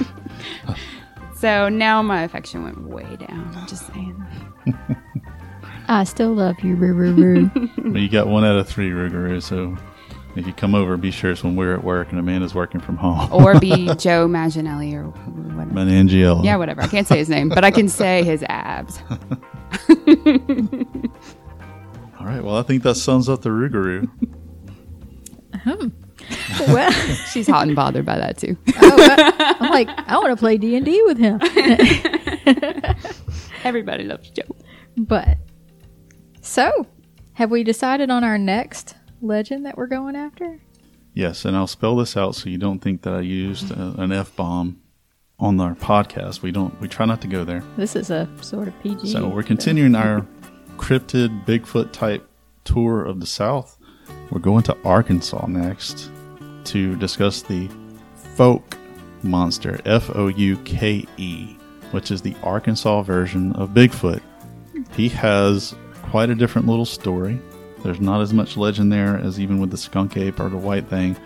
[1.38, 3.54] so now my affection went way down.
[3.56, 4.26] I'm just saying.
[5.90, 7.50] I still love you, Roo Roo Roo.
[7.92, 9.78] But you got one out of three Rougarou, so
[10.36, 12.98] If you come over, be sure it's when we're at work and Amanda's working from
[12.98, 13.32] home.
[13.32, 15.72] or be Joe Manganiello or whatever.
[15.74, 16.44] Manangiello.
[16.44, 16.82] Yeah, whatever.
[16.82, 19.00] I can't say his name, but I can say his abs.
[22.20, 22.44] All right.
[22.44, 24.10] Well, I think that sums up the Rougarou.
[25.54, 25.90] Uh-huh.
[26.68, 26.92] well,
[27.32, 28.58] She's hot and bothered by that too.
[28.76, 31.40] Oh, I'm like, I want to play D and D with him.
[33.64, 34.44] Everybody loves Joe.
[34.98, 35.38] But
[36.48, 36.88] so,
[37.34, 40.60] have we decided on our next legend that we're going after?
[41.14, 44.12] Yes, and I'll spell this out so you don't think that I used uh, an
[44.12, 44.82] f bomb
[45.40, 46.42] on our podcast.
[46.42, 46.80] We don't.
[46.80, 47.64] We try not to go there.
[47.76, 49.12] This is a sort of PG.
[49.12, 50.26] So we're continuing our
[50.78, 52.28] cryptid Bigfoot type
[52.64, 53.78] tour of the South.
[54.32, 56.12] We're going to Arkansas next
[56.66, 57.70] to discuss the
[58.36, 58.78] Fouke
[59.24, 61.58] monster, F O U K E,
[61.92, 64.22] which is the Arkansas version of Bigfoot.
[64.94, 65.76] He has
[66.10, 67.40] quite a different little story.
[67.84, 70.88] There's not as much legend there as even with the skunk ape or the white
[70.88, 71.18] thing,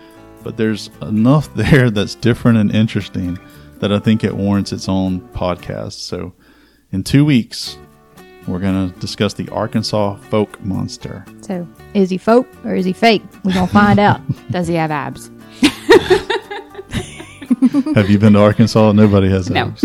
[0.42, 3.38] but there's enough there that's different and interesting
[3.78, 5.92] that I think it warrants its own podcast.
[5.94, 6.32] So,
[6.92, 7.78] in two weeks,
[8.46, 11.24] we're going to discuss the Arkansas Fouke monster.
[11.40, 13.22] So, is he Fouke or is he fake?
[13.44, 14.20] We're gonna find out.
[14.50, 15.30] Does he have abs?
[17.94, 18.92] Have you been to Arkansas?
[18.92, 19.48] Nobody has.
[19.48, 19.66] No.
[19.66, 19.82] abs.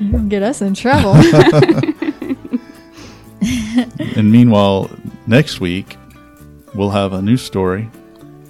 [0.00, 1.14] You're gonna get us in trouble.
[4.16, 4.90] And meanwhile,
[5.26, 5.96] next week,
[6.74, 7.90] we'll have a new story.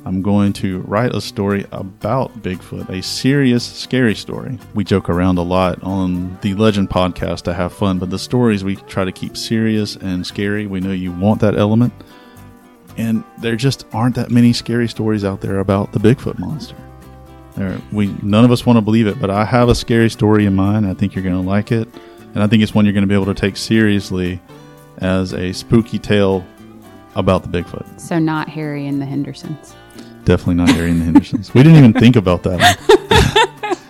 [0.05, 4.57] I'm going to write a story about Bigfoot, a serious, scary story.
[4.75, 8.63] We joke around a lot on the Legend podcast to have fun, but the stories
[8.63, 10.69] we try to keep serious and scary.
[10.69, 11.93] We know you want that element.
[12.97, 16.77] And there just aren't that many scary stories out there about the Bigfoot monster.
[17.57, 20.47] There, we none of us want to believe it, but I have a scary story
[20.47, 20.87] in mind.
[20.87, 21.89] I think you're going to like it,
[22.35, 24.41] and I think it's one you're going to be able to take seriously
[24.99, 26.45] as a spooky tale
[27.15, 28.01] about the Bigfoot.
[28.01, 29.75] So not Harry and the Hendersons.
[30.25, 31.55] Definitely not Harry and the Hendersons.
[31.55, 32.61] We didn't even think about that.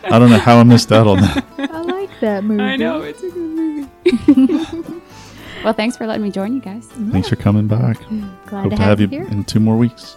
[0.05, 1.45] I don't know how I missed out on that.
[1.59, 2.63] I like that movie.
[2.63, 3.89] I know it's a good movie.
[5.65, 6.87] well, thanks for letting me join you guys.
[7.11, 7.99] Thanks for coming back.
[8.47, 9.33] Glad Hope to to have, have you you here.
[9.33, 10.17] in two more weeks.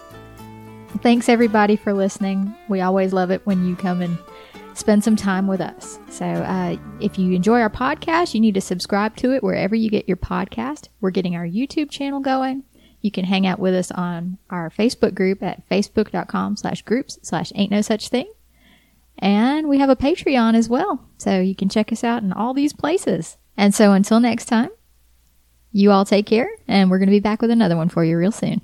[1.02, 2.54] Thanks everybody for listening.
[2.68, 4.16] We always love it when you come and
[4.74, 5.98] spend some time with us.
[6.08, 9.90] So, uh, if you enjoy our podcast, you need to subscribe to it wherever you
[9.90, 10.88] get your podcast.
[11.00, 12.64] We're getting our YouTube channel going.
[13.00, 17.52] You can hang out with us on our Facebook group at facebook.com slash groups slash
[17.54, 18.30] ain't no such thing.
[19.18, 21.06] And we have a Patreon as well.
[21.18, 23.36] So you can check us out in all these places.
[23.56, 24.70] And so until next time,
[25.72, 28.16] you all take care and we're going to be back with another one for you
[28.16, 28.60] real soon.